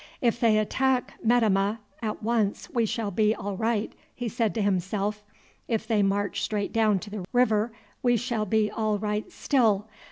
[0.19, 5.23] "If they attack Metemmeh at once we shall be all right," he said to himself.
[5.67, 9.87] "If they march straight down to the river we shall be all right still.